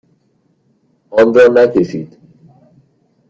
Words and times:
آن 1.11 1.33
را 1.33 1.47
نکشید. 1.47 2.17